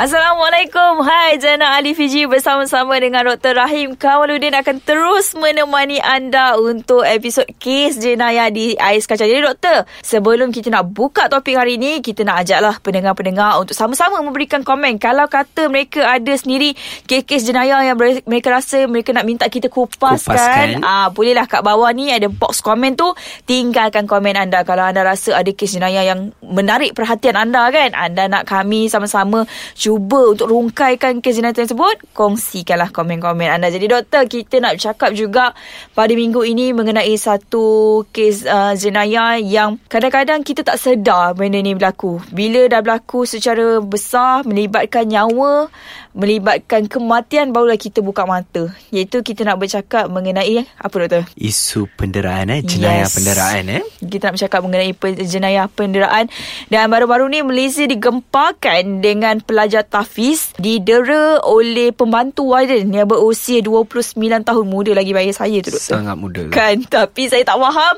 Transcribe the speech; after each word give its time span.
Assalamualaikum. 0.00 1.04
Hai 1.04 1.36
Jana 1.36 1.76
Ali 1.76 1.92
Fiji 1.92 2.24
bersama-sama 2.24 2.96
dengan 2.96 3.20
Dr. 3.20 3.52
Rahim 3.52 4.00
Kawaludin 4.00 4.56
akan 4.56 4.80
terus 4.80 5.36
menemani 5.36 6.00
anda 6.00 6.56
untuk 6.56 7.04
episod 7.04 7.44
kes 7.60 8.00
jenayah 8.00 8.48
di 8.48 8.80
Ais 8.80 9.04
Kaca. 9.04 9.28
Jadi 9.28 9.44
doktor, 9.44 9.84
sebelum 10.00 10.56
kita 10.56 10.72
nak 10.72 10.88
buka 10.88 11.28
topik 11.28 11.52
hari 11.52 11.76
ini, 11.76 12.00
kita 12.00 12.24
nak 12.24 12.48
ajaklah 12.48 12.80
pendengar-pendengar 12.80 13.60
untuk 13.60 13.76
sama-sama 13.76 14.24
memberikan 14.24 14.64
komen. 14.64 14.96
Kalau 14.96 15.28
kata 15.28 15.68
mereka 15.68 16.08
ada 16.08 16.32
sendiri 16.32 16.72
kes-kes 17.04 17.44
jenayah 17.44 17.84
yang 17.84 18.00
mereka 18.00 18.56
rasa 18.56 18.88
mereka 18.88 19.12
nak 19.12 19.28
minta 19.28 19.52
kita 19.52 19.68
kupaskan, 19.68 20.32
kupaskan. 20.32 20.66
Ah, 20.80 21.12
bolehlah 21.12 21.44
kat 21.44 21.60
bawah 21.60 21.92
ni 21.92 22.08
ada 22.08 22.32
box 22.32 22.64
komen 22.64 22.96
tu, 22.96 23.12
tinggalkan 23.44 24.08
komen 24.08 24.32
anda 24.32 24.64
kalau 24.64 24.80
anda 24.80 25.04
rasa 25.04 25.36
ada 25.36 25.52
kes 25.52 25.76
jenayah 25.76 26.08
yang 26.08 26.32
menarik 26.40 26.96
perhatian 26.96 27.36
anda 27.36 27.68
kan. 27.68 27.92
Anda 27.92 28.32
nak 28.32 28.48
kami 28.48 28.88
sama-sama 28.88 29.44
cuba 29.76 29.89
untuk 29.96 30.52
rungkaikan 30.52 31.18
kes 31.24 31.40
jenayah 31.40 31.56
tersebut, 31.56 32.04
kongsikanlah 32.12 32.92
komen-komen 32.92 33.48
anda. 33.48 33.72
Jadi 33.72 33.90
doktor, 33.90 34.28
kita 34.28 34.60
nak 34.60 34.76
bercakap 34.76 35.10
juga 35.16 35.56
pada 35.96 36.12
minggu 36.12 36.44
ini 36.46 36.70
mengenai 36.76 37.16
satu 37.16 38.04
kes 38.14 38.46
uh, 38.46 38.76
jenayah 38.76 39.40
yang 39.40 39.80
kadang-kadang 39.90 40.46
kita 40.46 40.62
tak 40.62 40.78
sedar 40.78 41.34
benda 41.34 41.58
ni 41.58 41.74
berlaku. 41.74 42.20
Bila 42.30 42.68
dah 42.68 42.84
berlaku 42.84 43.24
secara 43.24 43.80
besar, 43.80 44.46
melibatkan 44.46 45.08
nyawa, 45.08 45.72
melibatkan 46.14 46.90
kematian, 46.90 47.54
barulah 47.54 47.78
kita 47.78 48.02
buka 48.02 48.26
mata. 48.26 48.70
Iaitu 48.90 49.22
kita 49.22 49.46
nak 49.46 49.62
bercakap 49.62 50.10
mengenai, 50.10 50.66
apa 50.78 50.94
doktor? 51.06 51.22
Isu 51.38 51.86
penderaan, 51.94 52.50
eh? 52.50 52.60
jenayah 52.66 53.06
yes. 53.06 53.14
penderaan. 53.14 53.64
Eh? 53.70 53.82
Kita 54.02 54.30
nak 54.30 54.34
bercakap 54.38 54.60
mengenai 54.66 54.92
jenayah 55.22 55.66
penderaan. 55.70 56.26
Dan 56.66 56.90
baru-baru 56.90 57.30
ni 57.30 57.40
Malaysia 57.46 57.86
digempakan 57.86 58.98
dengan 58.98 59.38
pelajar 59.38 59.79
Tafiz 59.86 60.52
didera 60.56 61.40
oleh 61.44 61.94
pembantu 61.94 62.52
warden 62.52 62.92
yang 62.92 63.08
berusia 63.08 63.62
29 63.64 64.16
tahun 64.20 64.66
muda 64.66 64.92
lagi 64.92 65.12
bayar 65.14 65.34
saya 65.34 65.58
tu 65.64 65.72
doktor. 65.72 66.00
Sangat 66.00 66.16
muda. 66.16 66.40
Kan 66.52 66.84
tapi 66.86 67.28
saya 67.28 67.44
tak 67.46 67.56
faham 67.56 67.94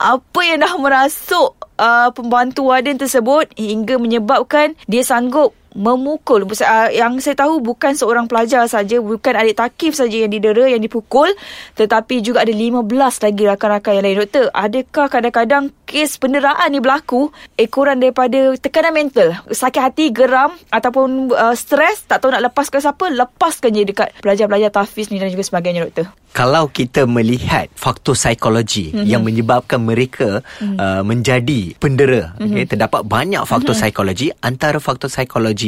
apa 0.00 0.40
yang 0.44 0.58
dah 0.62 0.74
merasuk 0.78 1.56
uh, 1.80 2.08
pembantu 2.12 2.72
warden 2.72 2.96
tersebut 2.96 3.52
hingga 3.56 4.00
menyebabkan 4.00 4.76
dia 4.88 5.04
sanggup 5.04 5.52
memukul 5.76 6.48
uh, 6.48 6.88
yang 6.88 7.20
saya 7.20 7.36
tahu 7.36 7.60
bukan 7.60 7.92
seorang 7.92 8.24
pelajar 8.26 8.64
saja 8.66 8.96
bukan 8.98 9.36
adik 9.36 9.60
takif 9.60 9.92
saja 9.92 10.24
yang 10.24 10.32
didera 10.32 10.64
yang 10.66 10.80
dipukul 10.80 11.28
tetapi 11.76 12.24
juga 12.24 12.42
ada 12.42 12.50
15 12.50 12.88
lagi 12.96 13.42
rakan-rakan 13.44 13.92
yang 14.00 14.04
lain 14.08 14.18
doktor 14.24 14.44
adakah 14.56 15.06
kadang-kadang 15.12 15.64
kes 15.84 16.16
penderaan 16.16 16.72
ni 16.72 16.80
berlaku 16.80 17.30
ekoran 17.60 18.00
daripada 18.00 18.56
tekanan 18.56 18.96
mental 18.96 19.36
sakit 19.52 19.82
hati 19.84 20.04
geram 20.10 20.56
ataupun 20.72 21.30
uh, 21.30 21.54
stres 21.54 22.08
tak 22.08 22.24
tahu 22.24 22.32
nak 22.32 22.50
lepaskan 22.50 22.80
siapa 22.80 23.06
lepaskan 23.12 23.76
je 23.76 23.84
dekat 23.84 24.08
pelajar-pelajar 24.24 24.72
tafiz 24.72 25.12
ni 25.12 25.20
dan 25.20 25.28
juga 25.28 25.44
sebagainya 25.44 25.86
doktor 25.86 26.08
kalau 26.36 26.68
kita 26.68 27.08
melihat 27.08 27.72
faktor 27.72 28.12
psikologi 28.12 28.92
mm-hmm. 28.92 29.08
yang 29.08 29.24
menyebabkan 29.24 29.80
mereka 29.80 30.44
mm-hmm. 30.60 30.76
uh, 30.76 31.00
menjadi 31.00 31.72
pendera 31.80 32.36
mm-hmm. 32.36 32.52
okay, 32.52 32.64
terdapat 32.68 33.00
banyak 33.08 33.40
faktor 33.48 33.72
mm-hmm. 33.72 33.88
psikologi 33.88 34.28
antara 34.44 34.76
faktor 34.76 35.08
psikologi 35.08 35.65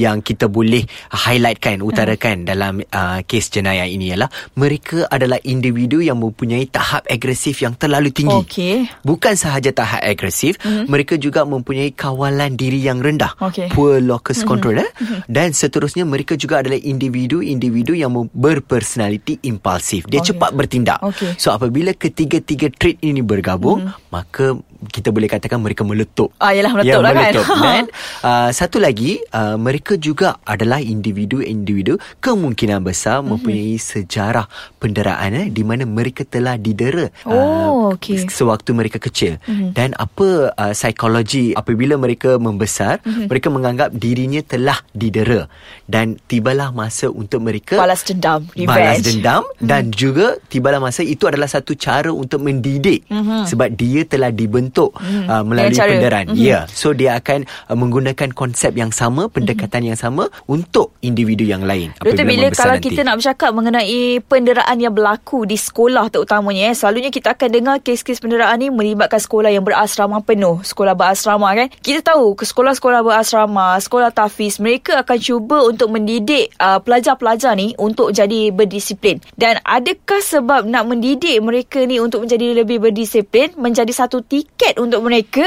yang 0.00 0.24
kita 0.24 0.48
boleh 0.48 0.82
highlightkan 1.12 1.84
utarakan 1.84 2.42
mm-hmm. 2.42 2.50
dalam 2.50 2.74
uh, 2.80 3.20
kes 3.26 3.52
jenayah 3.52 3.84
ini 3.84 4.14
ialah 4.14 4.30
mereka 4.56 5.04
adalah 5.12 5.36
individu 5.44 6.00
yang 6.00 6.18
mempunyai 6.18 6.66
tahap 6.72 7.04
agresif 7.10 7.60
yang 7.60 7.76
terlalu 7.76 8.10
tinggi 8.10 8.40
okay. 8.40 8.76
bukan 9.04 9.36
sahaja 9.36 9.70
tahap 9.70 10.00
agresif 10.00 10.56
mm-hmm. 10.62 10.88
mereka 10.88 11.14
juga 11.20 11.44
mempunyai 11.44 11.92
kawalan 11.92 12.56
diri 12.56 12.80
yang 12.80 13.04
rendah 13.04 13.36
okay. 13.38 13.68
poor 13.68 14.00
locus 14.00 14.42
mm-hmm. 14.42 14.48
control 14.48 14.76
eh? 14.80 14.88
mm-hmm. 14.88 15.20
dan 15.28 15.52
seterusnya 15.52 16.08
mereka 16.08 16.34
juga 16.40 16.64
adalah 16.64 16.80
individu-individu 16.80 17.92
yang 17.92 18.12
berpersonaliti 18.32 19.44
impulsif 19.44 20.06
dia 20.08 20.20
okay. 20.20 20.30
cepat 20.30 20.50
bertindak. 20.54 20.98
Okay. 21.02 21.34
So 21.40 21.50
apabila 21.50 21.90
ketiga-tiga 21.96 22.70
trait 22.70 23.02
ini 23.02 23.24
bergabung, 23.24 23.88
hmm. 23.88 24.12
maka 24.14 24.54
kita 24.92 25.10
boleh 25.10 25.26
katakan 25.26 25.58
mereka 25.58 25.82
meletup. 25.82 26.30
Ah, 26.38 26.52
yalah 26.52 26.70
meletup 26.76 27.00
ya, 27.00 27.04
lah 27.04 27.12
meletup. 27.12 27.44
kan. 27.48 27.58
Dan 27.64 27.84
uh, 28.22 28.50
satu 28.52 28.78
lagi, 28.78 29.18
uh, 29.34 29.56
mereka 29.58 29.98
juga 29.98 30.38
adalah 30.46 30.78
individu-individu 30.78 31.98
kemungkinan 32.22 32.86
besar 32.86 33.18
mm-hmm. 33.18 33.30
mempunyai 33.34 33.74
sejarah 33.76 34.46
penderaan 34.78 35.34
eh, 35.34 35.46
di 35.50 35.66
mana 35.66 35.82
mereka 35.82 36.22
telah 36.22 36.54
didera 36.54 37.10
uh, 37.26 37.34
oh, 37.34 37.98
okay. 37.98 38.22
sewaktu 38.30 38.70
mereka 38.70 39.02
kecil. 39.02 39.42
Mm-hmm. 39.42 39.70
Dan 39.74 39.98
apa 39.98 40.54
uh, 40.54 40.74
psikologi 40.76 41.50
apabila 41.58 41.98
mereka 41.98 42.38
membesar, 42.38 43.02
mm-hmm. 43.02 43.26
mereka 43.26 43.48
menganggap 43.50 43.88
dirinya 43.90 44.40
telah 44.46 44.78
didera. 44.94 45.50
Dan 45.84 46.22
tibalah 46.30 46.70
masa 46.70 47.10
untuk 47.10 47.42
mereka 47.42 47.76
balas 47.76 48.06
dendam, 48.06 48.46
revenge. 48.54 48.70
Balas 48.70 48.98
dendam 49.02 49.42
mm-hmm. 49.42 49.66
dan 49.66 49.82
juga 49.90 50.38
tibalah 50.46 50.78
masa 50.78 51.02
itu 51.02 51.26
adalah 51.26 51.50
satu 51.50 51.74
cara 51.74 52.14
untuk 52.14 52.40
mendidik 52.40 53.04
mm-hmm. 53.10 53.50
sebab 53.50 53.74
dia 53.74 54.06
telah 54.06 54.30
dibentuk 54.30 54.84
untuk 54.84 54.90
hmm. 54.98 55.26
uh, 55.30 55.42
melalui 55.46 55.76
penderan. 55.76 56.24
Hmm. 56.32 56.36
Ya. 56.36 56.44
Yeah. 56.44 56.62
So 56.68 56.92
dia 56.92 57.16
akan 57.16 57.46
uh, 57.70 57.76
menggunakan 57.78 58.28
konsep 58.34 58.76
yang 58.76 58.90
sama, 58.90 59.23
pendekatan 59.30 59.84
hmm. 59.84 59.88
yang 59.92 59.98
sama 59.98 60.24
untuk 60.48 60.96
individu 61.00 61.44
yang 61.44 61.64
lain. 61.64 61.92
Doktor 62.00 62.24
bila 62.24 62.48
kalau 62.52 62.76
nanti. 62.76 62.88
kita 62.90 63.00
nak 63.04 63.16
bercakap 63.20 63.50
mengenai 63.54 64.20
penderaan 64.24 64.76
yang 64.80 64.94
berlaku 64.94 65.44
di 65.44 65.56
sekolah 65.56 66.08
terutamanya 66.10 66.72
eh, 66.72 66.76
selalunya 66.76 67.10
kita 67.12 67.36
akan 67.36 67.48
dengar 67.50 67.76
kes-kes 67.80 68.20
penderaan 68.20 68.56
ni 68.60 68.68
melibatkan 68.68 69.20
sekolah 69.20 69.50
yang 69.52 69.64
berasrama 69.64 70.20
penuh, 70.24 70.60
sekolah 70.64 70.96
berasrama 70.96 71.48
kan. 71.54 71.68
Kita 71.80 72.00
tahu 72.02 72.34
ke 72.36 72.44
sekolah-sekolah 72.48 73.00
berasrama, 73.04 73.78
sekolah 73.78 74.10
tafiz, 74.10 74.58
mereka 74.58 75.04
akan 75.04 75.18
cuba 75.20 75.56
untuk 75.64 75.92
mendidik 75.92 76.52
uh, 76.58 76.80
pelajar-pelajar 76.80 77.54
ni 77.54 77.76
untuk 77.76 78.10
jadi 78.10 78.50
berdisiplin. 78.50 79.20
Dan 79.36 79.60
adakah 79.62 80.20
sebab 80.20 80.66
nak 80.66 80.88
mendidik 80.88 81.38
mereka 81.44 81.82
ni 81.84 82.00
untuk 82.00 82.24
menjadi 82.26 82.64
lebih 82.64 82.80
berdisiplin 82.80 83.52
menjadi 83.58 83.92
satu 83.92 84.24
tiket 84.24 84.76
untuk 84.80 85.04
mereka 85.04 85.44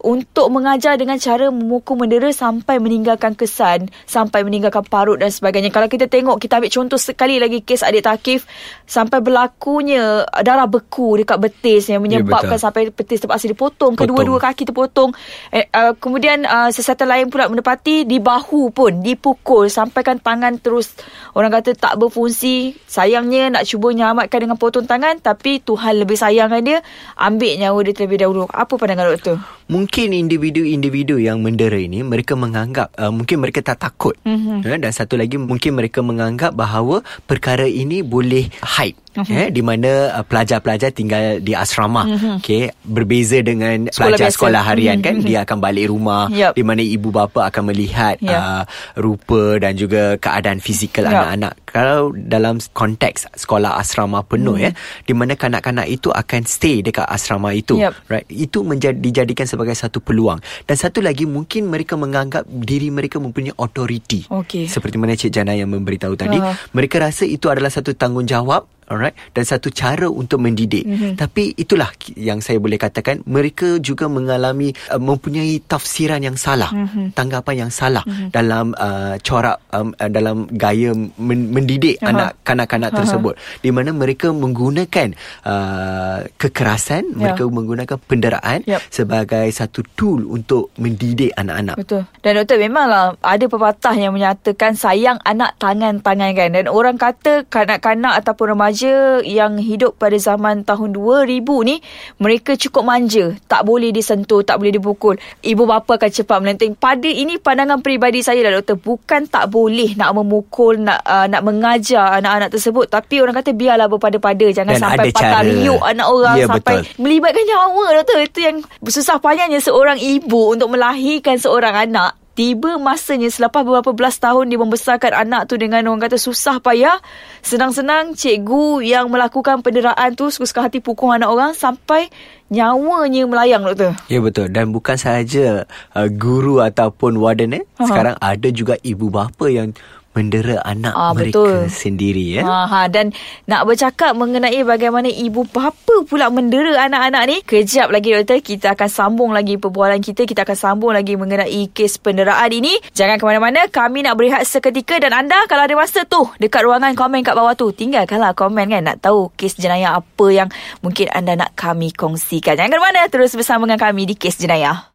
untuk 0.00 0.48
mengajar 0.48 0.96
dengan 0.96 1.20
cara 1.20 1.52
memukul 1.52 2.00
mendera 2.00 2.32
sampai 2.32 2.80
meninggalkan 3.10 3.34
kesan, 3.34 3.90
sampai 4.06 4.46
meninggalkan 4.46 4.86
parut 4.86 5.18
dan 5.18 5.34
sebagainya. 5.34 5.74
Kalau 5.74 5.90
kita 5.90 6.06
tengok, 6.06 6.38
kita 6.38 6.62
ambil 6.62 6.70
contoh 6.70 6.94
sekali 6.94 7.42
lagi 7.42 7.58
kes 7.66 7.82
adik 7.82 8.06
Takif 8.06 8.46
sampai 8.86 9.18
berlakunya 9.18 10.22
darah 10.46 10.70
beku 10.70 11.18
dekat 11.18 11.42
betis 11.42 11.90
yang 11.90 12.06
ya, 12.06 12.22
menyebabkan 12.22 12.54
ya, 12.54 12.62
sampai 12.62 12.94
betis 12.94 13.26
terpaksa 13.26 13.50
dipotong, 13.50 13.98
kedua-dua 13.98 14.38
kaki 14.38 14.70
terpotong. 14.70 15.10
Eh, 15.50 15.66
uh, 15.74 15.98
kemudian 15.98 16.46
uh, 16.46 16.70
sesuatu 16.70 17.02
lain 17.02 17.26
pula 17.26 17.50
menepati 17.50 18.06
di 18.06 18.22
bahu 18.22 18.70
pun 18.70 19.02
dipukul 19.02 19.66
sampaikan 19.66 20.22
tangan 20.22 20.62
terus 20.62 20.94
orang 21.34 21.50
kata 21.50 21.74
tak 21.74 21.98
berfungsi. 21.98 22.78
Sayangnya 22.86 23.50
nak 23.50 23.66
cuba 23.66 23.90
nyelamatkan 23.90 24.38
dengan 24.46 24.54
potong 24.54 24.86
tangan 24.86 25.18
tapi 25.18 25.58
Tuhan 25.58 25.98
lebih 25.98 26.14
sayangkan 26.14 26.62
dia, 26.62 26.78
ambil 27.18 27.58
nyawa 27.58 27.78
dia 27.82 27.94
terlebih 27.98 28.22
dahulu. 28.22 28.46
Apa 28.46 28.78
pandangan 28.78 29.10
doktor? 29.10 29.36
Mungkin 29.70 30.10
individu-individu 30.10 31.22
yang 31.22 31.46
mendera 31.46 31.78
ini 31.78 32.02
mereka 32.02 32.34
menganggap 32.34 32.90
uh, 33.00 33.08
mungkin 33.08 33.40
mereka 33.40 33.64
tak 33.64 33.80
takut. 33.80 34.14
Mm-hmm. 34.28 34.84
Dan 34.84 34.92
satu 34.92 35.16
lagi 35.16 35.40
mungkin 35.40 35.72
mereka 35.80 36.04
menganggap 36.04 36.52
bahawa 36.52 37.00
perkara 37.24 37.64
ini 37.64 38.04
boleh 38.04 38.52
hype 38.60 39.00
uh-huh. 39.16 39.46
eh, 39.46 39.48
di 39.50 39.62
mana 39.64 40.14
uh, 40.14 40.24
pelajar-pelajar 40.24 40.94
tinggal 40.94 41.42
di 41.42 41.52
asrama 41.56 42.06
uh-huh. 42.06 42.36
okey 42.38 42.70
berbeza 42.86 43.42
dengan 43.42 43.90
sekolah 43.90 43.96
pelajar 43.96 44.28
biasa. 44.30 44.36
sekolah 44.36 44.62
harian 44.62 44.96
uh-huh. 44.98 45.06
kan 45.06 45.14
mhm. 45.18 45.26
dia 45.26 45.38
akan 45.42 45.58
balik 45.58 45.86
rumah 45.90 46.24
yep. 46.30 46.52
di 46.54 46.62
mana 46.62 46.82
ibu 46.84 47.08
bapa 47.10 47.50
akan 47.50 47.62
melihat 47.74 48.16
yep. 48.22 48.34
uh, 48.34 48.62
rupa 48.98 49.58
dan 49.58 49.74
juga 49.74 50.14
keadaan 50.20 50.62
fizikal 50.62 51.06
yep. 51.06 51.14
anak-anak 51.14 51.52
kalau 51.66 52.10
dalam 52.14 52.58
konteks 52.74 53.30
sekolah 53.34 53.78
asrama 53.78 54.22
penuh 54.22 54.58
uh-huh. 54.58 54.70
ya 54.70 55.06
di 55.06 55.14
mana 55.14 55.34
kanak-kanak 55.34 55.86
itu 55.90 56.10
akan 56.10 56.46
stay 56.46 56.82
dekat 56.82 57.06
asrama 57.06 57.54
itu 57.54 57.78
yep. 57.78 57.96
right 58.06 58.26
itu 58.30 58.62
menjadi 58.62 58.98
dijadikan 58.98 59.46
sebagai 59.46 59.74
satu 59.74 59.98
peluang 59.98 60.38
dan 60.66 60.76
satu 60.76 61.02
lagi 61.02 61.26
mungkin 61.26 61.66
mereka 61.66 61.98
menganggap 61.98 62.46
diri 62.46 62.92
mereka 62.92 63.18
mempunyai 63.18 63.54
authority 63.58 64.26
okay. 64.30 64.66
seperti 64.70 64.96
mana 64.98 65.18
Cik 65.18 65.32
Jana 65.32 65.54
yang 65.56 65.70
memberitahu 65.72 66.14
tadi 66.14 66.38
uh-huh. 66.38 66.54
mereka 66.74 67.02
rasa 67.02 67.26
itu 67.26 67.50
adalah 67.50 67.72
satu 67.72 67.94
tanggungjawab 67.94 68.79
alright 68.90 69.14
dan 69.30 69.46
satu 69.46 69.70
cara 69.70 70.10
untuk 70.10 70.42
mendidik 70.42 70.82
mm-hmm. 70.82 71.12
tapi 71.14 71.54
itulah 71.54 71.88
yang 72.18 72.42
saya 72.42 72.58
boleh 72.58 72.74
katakan 72.74 73.22
mereka 73.30 73.78
juga 73.78 74.10
mengalami 74.10 74.74
uh, 74.90 74.98
mempunyai 74.98 75.62
tafsiran 75.62 76.18
yang 76.18 76.34
salah 76.34 76.74
mm-hmm. 76.74 77.14
tanggapan 77.14 77.66
yang 77.66 77.72
salah 77.72 78.02
mm-hmm. 78.02 78.28
dalam 78.34 78.74
uh, 78.74 79.14
corak 79.22 79.62
um, 79.70 79.94
uh, 79.94 80.10
dalam 80.10 80.50
gaya 80.50 80.90
men- 81.16 81.50
mendidik 81.54 82.02
uh-huh. 82.02 82.10
anak 82.10 82.30
kanak-kanak 82.42 82.90
uh-huh. 82.90 83.00
tersebut 83.06 83.34
di 83.62 83.70
mana 83.70 83.94
mereka 83.94 84.34
menggunakan 84.34 85.14
uh, 85.46 86.26
kekerasan 86.34 87.14
yeah. 87.14 87.30
mereka 87.30 87.46
menggunakan 87.46 87.98
penderaan 88.10 88.66
yep. 88.66 88.82
sebagai 88.90 89.46
satu 89.54 89.86
tool 89.94 90.26
untuk 90.26 90.74
mendidik 90.82 91.30
anak-anak 91.38 91.78
betul 91.78 92.02
dan 92.26 92.42
doktor 92.42 92.58
memanglah 92.58 93.14
ada 93.22 93.46
pepatah 93.46 93.94
yang 93.94 94.12
menyatakan 94.18 94.74
sayang 94.74 95.22
anak 95.22 95.54
tangan-tangan 95.62 96.34
kan 96.34 96.48
dan 96.50 96.66
orang 96.66 96.98
kata 96.98 97.46
kanak-kanak 97.46 98.18
ataupun 98.18 98.58
remaja 98.58 98.79
remaja 98.80 99.20
yang 99.24 99.60
hidup 99.60 100.00
pada 100.00 100.16
zaman 100.16 100.64
tahun 100.64 100.96
2000 100.96 101.44
ni 101.68 101.76
mereka 102.16 102.56
cukup 102.56 102.88
manja. 102.88 103.36
Tak 103.44 103.68
boleh 103.68 103.92
disentuh 103.92 104.40
tak 104.40 104.56
boleh 104.60 104.72
dipukul. 104.72 105.20
Ibu 105.44 105.62
bapa 105.68 106.00
akan 106.00 106.10
cepat 106.10 106.38
melenting. 106.40 106.72
Pada 106.76 107.08
ini 107.08 107.36
pandangan 107.36 107.84
peribadi 107.84 108.24
saya 108.24 108.40
lah 108.46 108.60
doktor 108.60 108.80
bukan 108.80 109.28
tak 109.28 109.52
boleh 109.52 109.92
nak 109.96 110.16
memukul 110.16 110.80
nak 110.80 111.04
uh, 111.04 111.26
nak 111.28 111.42
mengajar 111.44 112.20
anak-anak 112.20 112.48
tersebut. 112.52 112.88
Tapi 112.88 113.20
orang 113.20 113.36
kata 113.36 113.52
biarlah 113.52 113.88
berpada-pada. 113.90 114.46
Jangan 114.50 114.76
Dan 114.76 114.82
sampai 114.82 115.08
patah 115.12 115.42
riuk 115.44 115.82
anak 115.84 116.08
orang 116.08 116.36
Ya, 116.40 116.46
sampai 116.46 116.80
betul. 116.80 117.02
melibatkan 117.02 117.44
nyawa 117.44 117.86
doktor. 118.00 118.18
Itu 118.24 118.38
yang 118.40 118.56
susah 118.80 119.18
payahnya 119.20 119.60
seorang 119.60 120.00
ibu 120.00 120.56
untuk 120.56 120.72
melahirkan 120.72 121.36
seorang 121.36 121.74
anak 121.90 122.19
Tiba 122.40 122.80
masanya 122.80 123.28
selepas 123.28 123.60
beberapa 123.68 123.92
belas 123.92 124.16
tahun 124.16 124.48
dia 124.48 124.56
membesarkan 124.56 125.12
anak 125.12 125.52
tu 125.52 125.60
dengan 125.60 125.84
orang 125.92 126.08
kata 126.08 126.16
susah 126.16 126.56
payah. 126.64 126.96
Senang-senang 127.44 128.16
cikgu 128.16 128.80
yang 128.80 129.12
melakukan 129.12 129.60
penderaan 129.60 130.16
tu 130.16 130.32
suka-suka 130.32 130.64
hati 130.64 130.80
pukul 130.80 131.12
anak 131.12 131.28
orang 131.28 131.52
sampai 131.52 132.08
nyawanya 132.48 133.28
melayang 133.28 133.60
doktor. 133.68 133.92
Ya 134.08 134.24
betul 134.24 134.48
dan 134.48 134.72
bukan 134.72 134.96
sahaja 134.96 135.68
uh, 135.92 136.08
guru 136.08 136.64
ataupun 136.64 137.20
warden 137.20 137.60
eh 137.60 137.64
Aha. 137.76 137.84
sekarang 137.84 138.16
ada 138.16 138.48
juga 138.48 138.80
ibu 138.80 139.12
bapa 139.12 139.44
yang 139.52 139.76
mendera 140.10 140.58
anak 140.66 140.90
Ah, 140.90 141.14
mereka 141.14 141.38
betul. 141.38 141.70
sendiri 141.70 142.38
ya. 142.38 142.42
Ha, 142.42 142.66
ha, 142.66 142.80
dan 142.90 143.14
nak 143.46 143.62
bercakap 143.62 144.18
mengenai 144.18 144.58
bagaimana 144.66 145.06
ibu 145.06 145.46
bapa 145.46 146.02
pula 146.04 146.26
mendera 146.34 146.90
anak-anak 146.90 147.22
ni. 147.30 147.36
Kejap 147.46 147.94
lagi 147.94 148.10
doktor, 148.10 148.42
kita 148.42 148.74
akan 148.74 148.88
sambung 148.90 149.30
lagi 149.30 149.54
perbualan 149.54 150.02
kita. 150.02 150.26
Kita 150.26 150.42
akan 150.42 150.58
sambung 150.58 150.90
lagi 150.90 151.14
mengenai 151.14 151.70
kes 151.70 152.02
penderaan 152.02 152.50
ini. 152.50 152.74
Jangan 152.90 153.22
ke 153.22 153.24
mana-mana, 153.24 153.70
kami 153.70 154.02
nak 154.02 154.18
berehat 154.18 154.42
seketika 154.44 154.98
dan 154.98 155.14
anda 155.14 155.38
kalau 155.46 155.62
ada 155.62 155.78
masa 155.78 156.02
tu 156.02 156.26
dekat 156.42 156.66
ruangan 156.66 156.98
komen 156.98 157.22
kat 157.22 157.38
bawah 157.38 157.54
tu, 157.54 157.70
tinggalkanlah 157.70 158.34
komen 158.34 158.66
kan 158.66 158.82
nak 158.82 158.98
tahu 158.98 159.30
kes 159.38 159.56
jenayah 159.56 160.02
apa 160.02 160.26
yang 160.28 160.48
mungkin 160.82 161.06
anda 161.14 161.38
nak 161.38 161.54
kami 161.54 161.94
kongsikan. 161.94 162.58
Jangan 162.58 162.72
ke 162.74 162.82
mana, 162.82 163.00
terus 163.06 163.32
bersama 163.32 163.64
dengan 163.64 163.78
kami 163.78 164.10
di 164.10 164.18
kes 164.18 164.42
jenayah. 164.42 164.90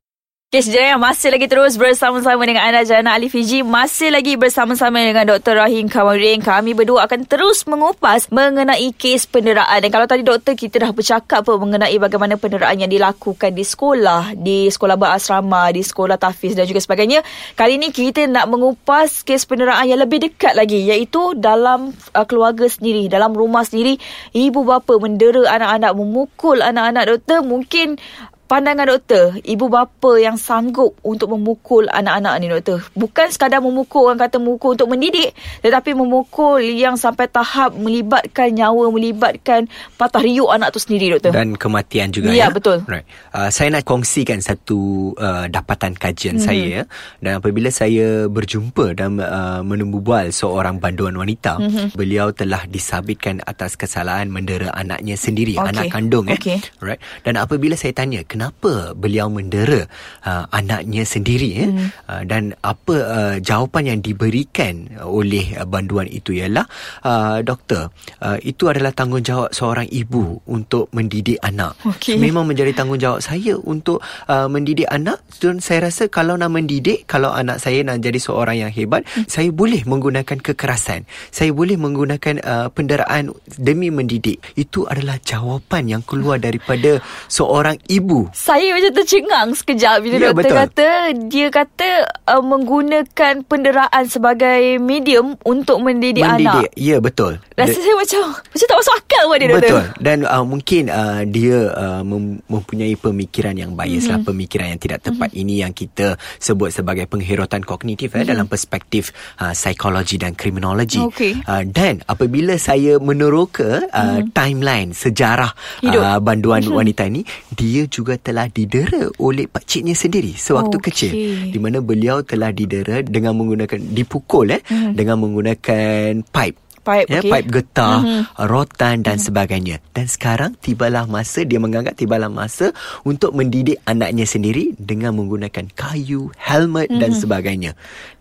Kes 0.53 0.69
jenayah 0.69 1.01
masih 1.01 1.33
lagi 1.33 1.49
terus 1.49 1.73
bersama-sama 1.73 2.45
dengan 2.45 2.69
anda 2.69 2.85
Jana 2.85 3.17
Ali 3.17 3.33
Fiji. 3.33 3.65
Masih 3.65 4.13
lagi 4.13 4.37
bersama-sama 4.37 5.01
dengan 5.01 5.25
Dr. 5.25 5.57
Rahim 5.57 5.89
Kamarin 5.89 6.37
Kami 6.37 6.77
berdua 6.77 7.09
akan 7.09 7.25
terus 7.25 7.65
mengupas 7.65 8.29
mengenai 8.29 8.93
kes 8.93 9.25
penderaan. 9.25 9.81
Dan 9.81 9.89
kalau 9.89 10.05
tadi 10.05 10.21
doktor 10.21 10.53
kita 10.53 10.85
dah 10.85 10.93
bercakap 10.93 11.41
pun 11.43 11.57
mengenai 11.57 11.97
bagaimana 11.97 12.37
penderaan 12.37 12.77
yang 12.77 12.87
dilakukan 12.93 13.57
di 13.57 13.65
sekolah 13.65 14.37
Di 14.37 14.69
sekolah 14.69 14.93
berasrama, 14.93 15.73
di 15.73 15.81
sekolah 15.81 16.21
tafiz 16.21 16.53
dan 16.53 16.69
juga 16.69 16.77
sebagainya. 16.77 17.25
Kali 17.57 17.81
ini 17.81 17.89
kita 17.89 18.29
nak 18.29 18.45
mengupas 18.45 19.25
kes 19.25 19.49
penderaan 19.49 19.89
yang 19.89 19.97
lebih 19.97 20.29
dekat 20.29 20.53
lagi 20.53 20.77
Iaitu 20.77 21.41
dalam 21.41 21.89
uh, 21.89 22.25
keluarga 22.29 22.69
sendiri, 22.69 23.09
dalam 23.09 23.33
rumah 23.33 23.65
sendiri. 23.65 23.97
Ibu 24.29 24.61
bapa 24.61 24.93
mendera 25.01 25.57
anak-anak, 25.57 25.91
memukul 25.97 26.61
anak-anak 26.61 27.17
doktor. 27.17 27.41
Mungkin 27.41 27.97
Pandangan 28.45 28.85
doktor, 28.85 29.41
ibu 29.41 29.65
bapa 29.73 30.21
yang 30.21 30.37
sanggup 30.37 30.93
untuk 31.01 31.33
memukul 31.33 31.89
anak-anak 31.89 32.33
ni 32.37 32.45
doktor. 32.53 32.77
Bukan 32.93 33.33
sekadar 33.33 33.57
memukul, 33.57 34.05
orang 34.05 34.21
kata 34.21 34.37
memukul 34.37 34.77
untuk 34.77 34.85
mendidik. 34.85 35.33
Tetapi 35.65 35.97
memukul 35.97 36.61
yang 36.61 36.93
sampai 36.93 37.25
tahap 37.25 37.73
melibatkan 37.73 38.53
nyawa, 38.53 38.93
melibatkan 38.93 39.65
patah 39.97 40.21
riuk 40.21 40.45
anak 40.53 40.69
tu 40.69 40.77
sendiri 40.77 41.17
doktor. 41.17 41.33
dan 41.33 41.57
kematian 41.57 42.13
juga 42.13 42.29
Ya, 42.29 42.45
ya. 42.45 42.53
betul. 42.53 42.85
Right. 42.85 43.09
Uh, 43.33 43.49
saya 43.49 43.73
nak 43.73 43.81
kongsikan 43.81 44.37
satu 44.45 45.09
uh, 45.17 45.49
dapatan 45.49 45.97
kajian 45.97 46.37
hmm. 46.37 46.45
saya 46.45 46.65
ya. 46.69 46.83
Dan 47.25 47.41
apabila 47.41 47.73
saya 47.73 48.29
berjumpa 48.29 48.93
dan 48.93 49.25
uh, 49.25 49.65
menembual 49.65 50.29
seorang 50.29 50.77
banduan 50.77 51.17
wanita, 51.17 51.57
hmm. 51.57 51.97
beliau 51.97 52.29
telah 52.29 52.69
disabitkan 52.69 53.41
atas 53.41 53.73
kesalahan 53.73 54.29
mendera 54.29 54.69
anaknya 54.69 55.17
sendiri, 55.17 55.57
Okey. 55.57 55.69
anak 55.73 55.85
kandung 55.89 56.29
eh. 56.29 56.37
Okey. 56.37 56.61
Right. 56.77 57.01
Dan 57.25 57.41
apabila 57.41 57.73
saya 57.73 57.97
tanya 57.97 58.21
kenapa 58.35 58.91
beliau 58.91 59.31
mendera 59.31 59.87
uh, 60.27 60.43
anaknya 60.51 61.07
sendiri 61.07 61.49
eh 61.55 61.69
Mhm. 61.71 61.87
uh, 62.11 62.23
dan 62.27 62.51
apa 62.59 62.95
uh, 62.99 63.35
jawapan 63.39 63.95
yang 63.95 63.99
diberikan 64.03 64.91
oleh 65.01 65.55
uh, 65.55 65.63
banduan 65.63 66.05
itu 66.11 66.35
ialah 66.35 66.67
uh, 67.07 67.39
doktor 67.39 67.95
uh, 68.19 68.35
itu 68.43 68.67
adalah 68.67 68.91
tanggungjawab 68.91 69.55
seorang 69.55 69.87
ibu 69.87 70.43
untuk 70.51 70.91
mendidik 70.91 71.39
anak. 71.39 71.79
Okey. 71.87 72.19
Memang 72.19 72.43
menjadi 72.43 72.75
tanggungjawab 72.75 73.23
saya 73.23 73.55
untuk 73.55 74.03
uh, 74.27 74.51
mendidik 74.51 74.91
anak 74.91 75.23
dan 75.39 75.63
saya 75.63 75.87
rasa 75.87 76.11
kalau 76.11 76.35
nak 76.35 76.51
mendidik 76.51 77.07
kalau 77.07 77.31
anak 77.31 77.63
saya 77.63 77.81
nak 77.87 78.03
jadi 78.03 78.19
seorang 78.19 78.67
yang 78.67 78.73
hebat 78.73 79.07
Hmm. 79.15 79.29
saya 79.29 79.53
boleh 79.53 79.85
menggunakan 79.85 80.41
kekerasan. 80.41 81.05
Saya 81.29 81.53
boleh 81.53 81.77
menggunakan 81.77 82.41
uh, 82.41 82.67
penderaan 82.73 83.31
demi 83.55 83.93
mendidik. 83.93 84.41
Itu 84.57 84.89
adalah 84.89 85.21
jawapan 85.21 85.87
yang 85.87 86.01
keluar 86.01 86.41
daripada 86.41 86.99
seorang 87.29 87.77
ibu. 87.85 88.24
Saya 88.33 88.73
macam 88.73 88.91
tercengang 88.95 89.47
sekejap 89.53 89.95
bila 90.01 90.15
Ya, 90.15 90.21
doktor 90.31 90.41
betul. 90.47 90.57
kata 90.63 90.89
dia 91.27 91.47
kata 91.51 91.89
uh, 92.31 92.43
menggunakan 92.45 93.33
penderaan 93.45 94.03
sebagai 94.07 94.79
medium 94.79 95.35
untuk 95.43 95.83
mendidik, 95.83 96.23
mendidik. 96.23 96.71
anak. 96.71 96.79
Ya 96.79 96.97
betul. 96.97 97.37
Rasa 97.53 97.77
Da- 97.77 97.83
saya 97.83 97.95
macam 97.95 98.21
macam 98.35 98.65
tak 98.65 98.77
masuk 98.79 98.95
akal 98.95 99.23
buat 99.27 99.39
dia 99.39 99.49
doktor. 99.49 99.61
Betul 99.61 99.83
Dan 100.01 100.17
uh, 100.27 100.45
mungkin 100.45 100.83
uh, 100.87 101.21
dia 101.25 101.57
uh, 101.71 102.01
mem- 102.03 102.41
mempunyai 102.47 102.93
pemikiran 102.95 103.55
yang 103.55 103.71
bias 103.73 104.05
mm-hmm. 104.05 104.11
lah 104.11 104.19
Pemikiran 104.27 104.67
yang 104.75 104.81
tidak 104.81 104.99
tepat 105.03 105.29
mm-hmm. 105.31 105.43
Ini 105.47 105.53
yang 105.67 105.73
kita 105.75 106.07
sebut 106.39 106.69
sebagai 106.71 107.05
penghirutan 107.07 107.63
kognitif 107.63 108.11
mm-hmm. 108.11 108.27
eh, 108.27 108.31
Dalam 108.33 108.47
perspektif 108.49 109.15
uh, 109.39 109.55
psikologi 109.55 110.19
dan 110.19 110.35
kriminologi 110.35 110.99
Okey. 110.99 111.45
uh, 111.47 111.63
Dan 111.63 112.03
apabila 112.05 112.59
saya 112.59 112.99
meneroka 112.99 113.85
uh, 113.87 114.19
mm-hmm. 114.19 114.31
timeline 114.35 114.89
sejarah 114.91 115.51
Hidup. 115.83 116.01
uh, 116.01 116.19
banduan 116.19 116.63
mm-hmm. 116.63 116.75
wanita 116.75 117.03
ini 117.07 117.21
Dia 117.55 117.87
juga 117.87 118.14
telah 118.19 118.47
didera 118.49 119.07
oleh 119.21 119.47
pakciknya 119.47 119.95
sendiri 119.95 120.33
Sewaktu 120.35 120.77
Okey. 120.77 120.85
kecil 120.91 121.11
Di 121.51 121.59
mana 121.61 121.79
beliau 121.79 122.21
telah 122.21 122.51
didera 122.51 123.01
dengan 123.05 123.35
menggunakan 123.37 123.79
Dipukul 123.79 124.55
eh 124.55 124.61
mm-hmm. 124.61 124.91
Dengan 124.95 125.17
menggunakan 125.21 126.23
pipe 126.27 126.65
Pipe, 126.85 127.09
ya, 127.09 127.17
okey. 127.25 127.31
pipe 127.33 127.49
getah, 127.49 127.97
Mhm. 127.97 128.05
mm-hmm. 128.05 128.45
rotan 128.45 128.95
dan 129.01 129.17
mm-hmm. 129.17 129.25
sebagainya. 129.25 129.75
Dan 129.89 130.05
sekarang 130.05 130.51
tibalah 130.61 131.09
masa 131.09 131.41
dia 131.41 131.57
menganggap 131.57 131.97
tibalah 131.97 132.29
masa 132.29 132.77
untuk 133.01 133.33
mendidik 133.33 133.81
anaknya 133.89 134.29
sendiri 134.29 134.77
dengan 134.77 135.17
menggunakan 135.17 135.65
kayu, 135.73 136.29
helmet 136.37 136.93
mm-hmm. 136.93 137.01
dan 137.01 137.11
sebagainya. 137.17 137.71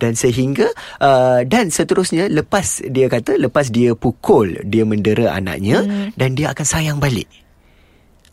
Dan 0.01 0.17
sehingga 0.17 0.65
uh, 0.97 1.45
dan 1.45 1.69
seterusnya 1.69 2.25
lepas 2.25 2.81
dia 2.89 3.05
kata 3.05 3.37
lepas 3.37 3.69
dia 3.69 3.93
pukul, 3.93 4.57
dia 4.65 4.81
mendera 4.81 5.37
anaknya 5.37 5.85
mm-hmm. 5.85 6.17
dan 6.17 6.33
dia 6.33 6.49
akan 6.49 6.65
sayang 6.65 6.97
balik. 6.97 7.44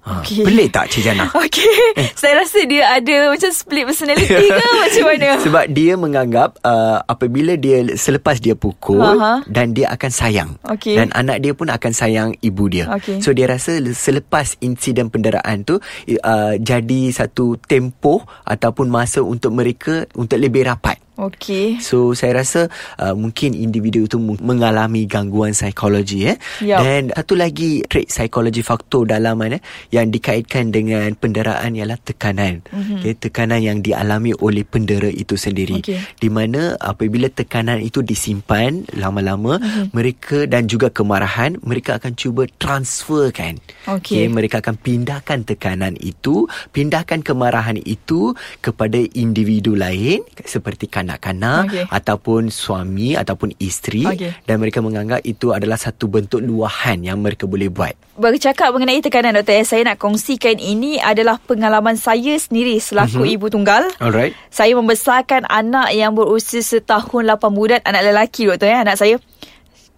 Ha, 0.03 0.19
Okey. 0.19 0.43
Pelik 0.43 0.75
tak 0.75 0.91
Cik 0.91 1.03
Jana? 1.07 1.31
Okey. 1.47 1.95
Saya 2.15 2.43
rasa 2.43 2.67
dia 2.67 2.91
ada 2.91 3.31
macam 3.31 3.51
split 3.51 3.87
personality 3.87 4.27
ke 4.27 4.67
macam 4.83 5.05
mana? 5.07 5.29
Sebab 5.39 5.65
dia 5.71 5.93
menganggap 5.95 6.59
uh, 6.61 7.07
apabila 7.07 7.55
dia 7.55 7.87
selepas 7.95 8.39
dia 8.39 8.55
pukul 8.55 8.99
Aha. 8.99 9.47
dan 9.47 9.71
dia 9.71 9.91
akan 9.91 10.11
sayang. 10.11 10.51
Okey. 10.67 10.99
Dan 10.99 11.15
anak 11.15 11.39
dia 11.39 11.55
pun 11.55 11.71
akan 11.71 11.93
sayang 11.93 12.35
ibu 12.39 12.67
dia. 12.67 12.91
Okey. 12.95 13.23
So 13.23 13.31
dia 13.31 13.47
rasa 13.47 13.79
le- 13.79 13.95
selepas 13.95 14.59
insiden 14.59 15.07
penderaan 15.07 15.63
tu 15.63 15.79
uh, 15.79 16.55
jadi 16.55 17.03
satu 17.11 17.59
tempoh 17.61 18.23
ataupun 18.43 18.87
masa 18.87 19.23
untuk 19.23 19.51
mereka 19.51 20.07
untuk 20.15 20.39
lebih 20.39 20.67
rapat. 20.67 21.02
Okey. 21.21 21.77
So 21.85 22.17
saya 22.17 22.41
rasa 22.41 22.73
uh, 22.97 23.13
mungkin 23.13 23.53
individu 23.53 24.09
itu 24.09 24.17
mengalami 24.17 25.05
gangguan 25.05 25.53
psikologi 25.53 26.25
eh. 26.25 26.41
Yup. 26.65 26.81
Dan 26.81 27.13
satu 27.13 27.37
lagi 27.37 27.85
trait 27.85 28.09
psikologi 28.09 28.65
faktor 28.65 29.05
dalaman 29.05 29.61
eh 29.61 29.63
yang 29.93 30.09
dikaitkan 30.09 30.73
dengan 30.73 31.13
penderaan 31.13 31.77
ialah 31.77 32.01
tekanan. 32.01 32.65
Mm-hmm. 32.65 32.97
Okay, 33.05 33.15
tekanan 33.21 33.61
yang 33.61 33.79
dialami 33.85 34.33
oleh 34.41 34.65
pendera 34.65 35.13
itu 35.13 35.37
sendiri. 35.37 35.85
Okey. 35.85 36.01
Di 36.17 36.29
mana 36.33 36.81
apabila 36.81 37.29
tekanan 37.29 37.85
itu 37.85 38.01
disimpan 38.01 38.89
lama-lama 38.97 39.61
mm-hmm. 39.61 39.93
mereka 39.93 40.49
dan 40.49 40.65
juga 40.65 40.89
kemarahan 40.89 41.61
mereka 41.61 42.01
akan 42.01 42.17
cuba 42.17 42.49
transferkan. 42.57 43.61
Okey. 43.85 44.17
Okay, 44.17 44.25
mereka 44.33 44.65
akan 44.65 44.81
pindahkan 44.81 45.45
tekanan 45.45 45.93
itu, 46.01 46.49
pindahkan 46.73 47.21
kemarahan 47.21 47.77
itu 47.85 48.33
kepada 48.65 48.97
individu 49.13 49.77
lain 49.77 50.25
seperti 50.41 50.89
kanak-kanak 51.03 51.63
Okey. 51.69 51.85
ataupun 51.91 52.49
suami 52.49 53.19
ataupun 53.19 53.59
isteri 53.59 54.07
Okey. 54.07 54.47
dan 54.47 54.57
mereka 54.63 54.79
menganggap 54.79 55.21
itu 55.27 55.51
adalah 55.51 55.77
satu 55.77 56.07
bentuk 56.07 56.39
luahan 56.39 57.03
yang 57.03 57.19
mereka 57.19 57.45
boleh 57.51 57.69
buat. 57.69 57.93
Bercakap 58.15 58.71
mengenai 58.71 59.03
tekanan 59.03 59.35
doktor, 59.35 59.59
eh, 59.59 59.67
saya 59.67 59.83
nak 59.83 59.99
kongsikan 59.99 60.57
ini 60.63 61.03
adalah 61.03 61.43
pengalaman 61.43 61.99
saya 61.99 62.39
sendiri 62.39 62.79
selaku 62.79 63.27
mm-hmm. 63.27 63.35
ibu 63.37 63.47
tunggal. 63.51 63.83
Alright. 63.99 64.33
Saya 64.49 64.79
membesarkan 64.79 65.51
anak 65.51 65.91
yang 65.93 66.15
berusia 66.15 66.63
setahun 66.63 67.27
8 67.27 67.41
bulan, 67.53 67.81
anak 67.83 68.03
lelaki 68.09 68.47
doktor 68.47 68.71
ya, 68.71 68.87
anak 68.87 68.97
saya. 68.97 69.19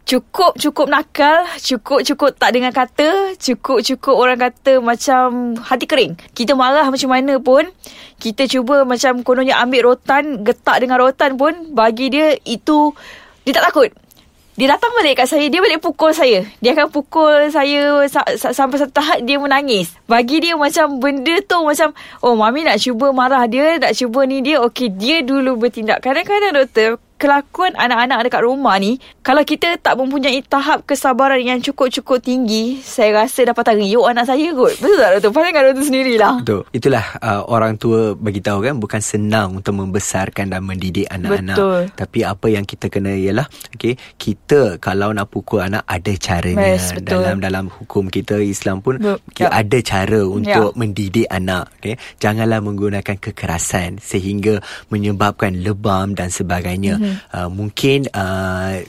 Cukup-cukup 0.05 0.85
nakal, 0.93 1.49
cukup-cukup 1.57 2.37
tak 2.37 2.53
dengar 2.53 2.77
kata, 2.77 3.41
cukup-cukup 3.41 4.13
orang 4.13 4.37
kata 4.37 4.77
macam 4.77 5.57
hati 5.57 5.89
kering. 5.89 6.21
Kita 6.37 6.53
marah 6.53 6.93
macam 6.93 7.09
mana 7.09 7.41
pun, 7.41 7.65
kita 8.21 8.45
cuba 8.45 8.85
macam 8.85 9.25
kononnya 9.25 9.57
ambil 9.65 9.97
rotan, 9.97 10.45
getak 10.45 10.85
dengan 10.85 11.01
rotan 11.01 11.41
pun, 11.41 11.73
bagi 11.73 12.13
dia 12.13 12.37
itu, 12.45 12.93
dia 13.49 13.57
tak 13.57 13.73
takut. 13.73 13.89
Dia 14.55 14.71
datang 14.71 14.95
balik 14.95 15.19
kat 15.19 15.27
saya 15.27 15.51
Dia 15.51 15.59
balik 15.59 15.83
pukul 15.83 16.15
saya 16.15 16.47
Dia 16.63 16.79
akan 16.79 16.87
pukul 16.87 17.51
saya 17.51 18.07
sa- 18.07 18.39
sa- 18.39 18.55
Sampai 18.55 18.79
satu 18.79 18.95
tahap 18.95 19.19
Dia 19.27 19.43
menangis 19.43 19.91
Bagi 20.07 20.39
dia 20.39 20.55
macam 20.55 21.03
Benda 21.03 21.43
tu 21.43 21.59
macam 21.67 21.91
Oh 22.23 22.39
mami 22.39 22.63
nak 22.63 22.79
cuba 22.79 23.11
marah 23.11 23.43
dia 23.51 23.83
Nak 23.83 23.99
cuba 23.99 24.23
ni 24.31 24.47
dia 24.47 24.63
Okey 24.63 24.95
dia 24.95 25.27
dulu 25.27 25.59
bertindak 25.59 26.07
Kadang-kadang 26.07 26.55
doktor 26.55 27.03
kelakuan 27.15 27.73
anak-anak 27.75 28.27
dekat 28.27 28.43
rumah 28.43 28.77
ni 28.77 28.99
kalau 29.23 29.41
kita 29.41 29.79
tak 29.79 29.95
mempunyai 29.95 30.43
tahap 30.43 30.83
kesabaran 30.85 31.41
yang 31.41 31.59
cukup-cukup 31.59 32.21
tinggi 32.21 32.79
saya 32.79 33.25
rasa 33.25 33.47
dapat 33.47 33.73
teriyuk 33.73 34.05
anak 34.05 34.27
saya 34.27 34.51
kot 34.53 34.75
betul 34.77 34.99
tak 34.99 35.11
doktor 35.17 35.31
pasal 35.31 35.51
kan 35.51 35.63
doktor 35.65 35.85
sendirilah 35.85 36.35
Betul. 36.41 36.61
Itulah 36.71 37.05
uh, 37.23 37.43
orang 37.49 37.75
tua 37.77 38.13
bagi 38.13 38.43
tahu 38.43 38.59
kan 38.61 38.77
bukan 38.77 39.01
senang 39.01 39.57
untuk 39.57 39.75
membesarkan 39.75 40.51
dan 40.51 40.61
mendidik 40.61 41.07
anak-anak. 41.07 41.57
Betul. 41.57 41.81
Tapi 41.95 42.19
apa 42.21 42.47
yang 42.51 42.65
kita 42.65 42.91
kena 42.91 43.15
ialah 43.15 43.47
okey, 43.73 43.95
kita 44.19 44.77
kalau 44.77 45.15
nak 45.15 45.31
pukul 45.31 45.63
anak 45.63 45.87
ada 45.87 46.13
caranya. 46.19 46.77
Yes, 46.77 46.93
betul. 46.93 47.23
dalam 47.23 47.39
dalam 47.41 47.65
hukum 47.71 48.11
kita 48.11 48.43
Islam 48.43 48.83
pun 48.83 48.99
Be- 48.99 49.21
kita 49.33 49.49
ya. 49.49 49.63
ada 49.63 49.79
cara 49.81 50.21
untuk 50.27 50.75
Ya. 50.75 50.77
mendidik 50.77 51.29
anak, 51.31 51.71
okey. 51.81 51.95
Janganlah 52.19 52.61
menggunakan 52.61 53.17
kekerasan 53.17 54.03
sehingga 54.03 54.61
menyebabkan 54.91 55.63
lebam 55.63 56.13
dan 56.13 56.29
sebagainya. 56.29 56.99
Mm-hmm. 56.99 57.04
Uh, 57.33 57.49
mungkin 57.53 58.07
uh, 58.13 58.83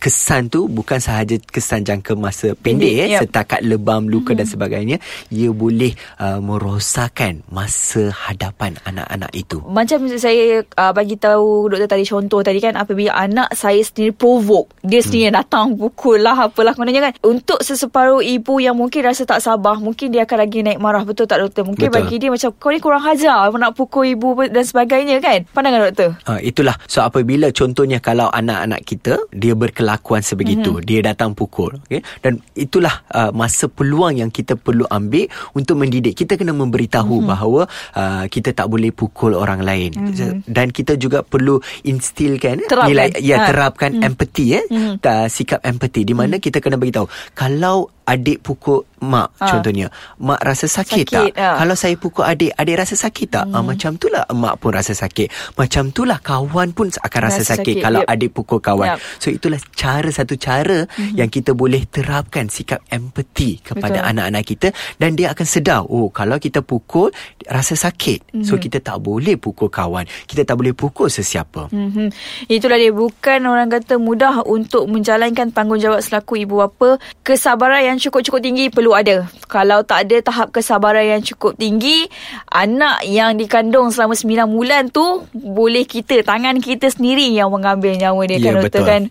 kesan 0.00 0.48
tu 0.48 0.66
bukan 0.66 0.96
sahaja 0.96 1.36
kesan 1.36 1.84
jangka 1.84 2.16
masa 2.16 2.56
pendek 2.56 2.80
Pendek, 2.80 2.94
eh 2.96 3.20
setakat 3.20 3.60
lebam 3.60 4.08
luka 4.08 4.32
mm-hmm. 4.32 4.38
dan 4.40 4.46
sebagainya. 4.48 4.96
Ia 5.28 5.52
boleh 5.52 5.92
uh, 6.16 6.40
merosakkan 6.40 7.44
masa 7.52 8.08
hadapan 8.08 8.80
anak-anak 8.88 9.30
itu. 9.36 9.60
Macam 9.68 10.08
saya 10.16 10.64
uh, 10.64 10.92
bagi 10.96 11.20
tahu 11.20 11.68
doktor 11.68 11.88
tadi 11.92 12.04
contoh 12.08 12.40
tadi 12.40 12.58
kan 12.58 12.80
apabila 12.80 13.12
anak 13.12 13.52
saya 13.52 13.84
sendiri 13.84 14.16
provoke 14.16 14.72
dia 14.80 15.04
sendiri 15.04 15.28
hmm. 15.28 15.36
datang 15.36 15.76
pukul 15.76 16.24
lah 16.24 16.48
apalah 16.48 16.72
kononnya 16.72 17.12
kan. 17.12 17.12
Untuk 17.20 17.60
seseparuh 17.60 18.24
ibu 18.24 18.56
yang 18.58 18.74
mungkin 18.74 19.04
rasa 19.04 19.28
tak 19.28 19.44
sabar 19.44 19.76
mungkin 19.76 20.08
dia 20.08 20.24
akan 20.24 20.38
lagi 20.40 20.64
naik 20.64 20.80
marah. 20.80 21.04
Betul 21.04 21.28
tak 21.28 21.44
doktor? 21.44 21.68
Mungkin 21.68 21.92
Betul. 21.92 21.98
bagi 22.00 22.16
dia 22.16 22.30
macam 22.32 22.48
kau 22.56 22.72
ni 22.72 22.80
kurang 22.80 23.04
hajar 23.04 23.52
nak 23.52 23.76
pukul 23.76 24.08
ibu 24.08 24.32
dan 24.48 24.64
sebagainya 24.64 25.20
kan? 25.20 25.44
Pandangan 25.52 25.92
doktor? 25.92 26.10
Uh, 26.24 26.40
itulah. 26.40 26.72
So 26.88 27.04
apabila 27.04 27.52
contohnya 27.52 28.00
kalau 28.00 28.32
anak-anak 28.32 28.80
kita 28.88 29.20
dia 29.36 29.52
berkelakuan 29.90 30.22
sebegitu 30.22 30.70
mm-hmm. 30.78 30.86
dia 30.86 31.00
datang 31.02 31.34
pukul 31.34 31.74
okay? 31.82 32.06
dan 32.22 32.38
itulah 32.54 33.02
uh, 33.10 33.34
masa 33.34 33.66
peluang 33.66 34.22
yang 34.22 34.30
kita 34.30 34.54
perlu 34.54 34.86
ambil 34.86 35.26
untuk 35.58 35.82
mendidik 35.82 36.14
kita 36.14 36.38
kena 36.38 36.54
memberitahu 36.54 37.18
mm-hmm. 37.18 37.30
bahawa 37.30 37.62
uh, 37.98 38.24
kita 38.30 38.54
tak 38.54 38.70
boleh 38.70 38.94
pukul 38.94 39.34
orang 39.34 39.66
lain 39.66 39.90
mm-hmm. 39.90 40.46
dan 40.46 40.70
kita 40.70 40.94
juga 40.94 41.26
perlu 41.26 41.58
instilkan 41.82 42.62
Terapkan. 42.70 42.86
nilai 42.86 43.08
ya 43.18 43.38
Ha. 43.40 43.48
terapkan 43.48 43.96
mm. 43.96 44.04
empathy 44.04 44.46
eh 44.52 44.64
Mhm. 44.68 45.00
mm. 45.00 45.26
sikap 45.32 45.64
empathy 45.64 46.04
di 46.04 46.12
mana 46.12 46.36
mm. 46.36 46.42
kita 46.44 46.60
kena 46.60 46.76
beritahu 46.76 47.08
kalau 47.32 47.88
adik 48.10 48.42
pukul 48.42 48.82
mak 49.00 49.32
Ha. 49.40 49.56
contohnya 49.56 49.88
mak 50.20 50.42
rasa 50.42 50.68
sakit, 50.68 51.08
Sakit, 51.08 51.32
tak 51.32 51.40
ha. 51.40 51.56
kalau 51.56 51.72
saya 51.72 51.96
pukul 51.96 52.20
adik 52.20 52.52
adik 52.52 52.76
rasa 52.76 52.98
sakit 52.98 53.28
tak 53.30 53.44
hmm. 53.48 53.56
ah, 53.56 53.62
macam 53.64 53.96
itulah 53.96 54.24
mak 54.34 54.54
pun 54.58 54.70
rasa 54.70 54.92
sakit 54.92 55.56
macam 55.56 55.88
itulah 55.88 56.18
kawan 56.20 56.68
pun 56.70 56.92
akan 56.92 57.20
rasa, 57.22 57.40
Rasa 57.40 57.56
sakit, 57.56 57.64
sakit, 57.64 57.74
kalau 57.80 58.00
yep. 58.04 58.12
adik 58.12 58.30
pukul 58.30 58.58
kawan 58.58 58.88
Yep. 58.90 58.98
so 59.16 59.28
itulah 59.30 59.60
cara 59.72 60.10
satu 60.10 60.34
cara 60.34 60.84
Mhm. 60.90 61.16
yang 61.16 61.30
kita 61.30 61.54
boleh 61.54 61.86
terapkan 61.86 62.50
sikap 62.50 62.82
empati 62.86 63.62
kepada 63.62 64.02
Betul. 64.02 64.10
anak-anak 64.10 64.44
kita 64.44 64.68
dan 64.98 65.14
dia 65.14 65.32
akan 65.32 65.46
sedar 65.46 65.80
oh 65.82 66.10
kalau 66.10 66.36
kita 66.36 66.60
pukul 66.60 67.08
rasa 67.46 67.72
sakit 67.72 68.42
so 68.42 68.58
Mhm. 68.58 68.62
kita 68.62 68.78
tak 68.82 68.98
boleh 68.98 69.38
pukul 69.38 69.70
kawan 69.70 70.04
kita 70.26 70.42
tak 70.42 70.56
boleh 70.56 70.74
pukul 70.74 71.06
sesiapa 71.06 71.62
Mm-hmm. 71.70 72.08
Itulah 72.48 72.76
dia 72.76 72.88
bukan 72.90 73.40
orang 73.44 73.68
kata 73.68 73.94
mudah 73.96 74.42
untuk 74.42 74.88
menjalankan 74.88 75.52
tanggungjawab 75.52 76.00
selaku 76.00 76.40
ibu 76.40 76.58
bapa. 76.58 76.96
Kesabaran 77.20 77.84
yang 77.84 77.98
cukup-cukup 78.00 78.40
tinggi 78.40 78.72
perlu 78.72 78.96
ada. 78.96 79.28
Kalau 79.46 79.84
tak 79.84 80.08
ada 80.08 80.16
tahap 80.24 80.48
kesabaran 80.50 81.04
yang 81.04 81.22
cukup 81.22 81.54
tinggi, 81.60 82.08
anak 82.48 83.04
yang 83.04 83.36
dikandung 83.36 83.92
selama 83.92 84.16
9 84.16 84.48
bulan 84.48 84.88
tu 84.88 85.28
boleh 85.36 85.84
kita 85.84 86.24
tangan 86.24 86.58
kita 86.58 86.88
sendiri 86.88 87.28
yang 87.30 87.52
mengambil 87.52 87.94
nyawa 87.94 88.22
dia 88.26 88.38
Ya, 88.40 88.56
kan 88.56 88.64
doktor 88.64 88.80
betul. 88.80 88.88
kan. 88.88 89.02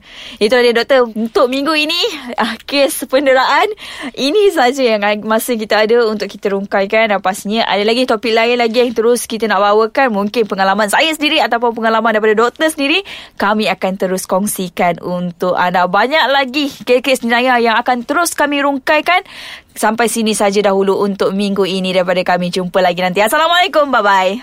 Itulah 0.41 0.63
dia 0.65 0.73
doktor. 0.73 0.99
Untuk 1.13 1.45
minggu 1.53 1.73
ini 1.77 2.01
ah, 2.41 2.57
kes 2.65 3.05
penderaan 3.05 3.69
ini 4.17 4.49
saja 4.49 4.97
yang 4.97 5.01
masa 5.21 5.53
kita 5.53 5.85
ada 5.85 6.09
untuk 6.09 6.25
kita 6.25 6.55
rungkaikan 6.55 7.13
dan 7.13 7.19
pastinya 7.21 7.67
ada 7.69 7.85
lagi 7.85 8.09
topik 8.09 8.33
lain 8.33 8.57
lagi 8.57 8.81
yang 8.81 8.95
terus 8.95 9.29
kita 9.29 9.45
nak 9.45 9.61
bawakan 9.61 10.09
mungkin 10.09 10.49
pengalaman 10.49 10.89
saya 10.89 11.13
sendiri 11.13 11.43
ataupun 11.43 11.77
pengalaman 11.77 12.15
daripada 12.15 12.47
doktor 12.47 12.73
sendiri 12.73 13.05
kami 13.37 13.69
akan 13.69 13.91
terus 13.99 14.25
kongsikan 14.25 14.97
untuk 15.03 15.53
anda 15.53 15.85
banyak 15.85 16.25
lagi 16.31 16.71
kes-kes 16.71 17.21
jenayah 17.21 17.61
yang 17.61 17.75
akan 17.77 18.01
terus 18.07 18.33
kami 18.33 18.63
rungkaikan 18.63 18.78
sampai 19.75 20.07
sini 20.11 20.31
saja 20.35 20.59
dahulu 20.63 20.99
untuk 21.03 21.35
minggu 21.35 21.63
ini. 21.67 21.91
Daripada 21.95 22.21
kami 22.23 22.51
jumpa 22.51 22.79
lagi 22.79 22.99
nanti. 23.03 23.19
Assalamualaikum. 23.23 23.91
Bye 23.91 24.03
bye 24.03 24.33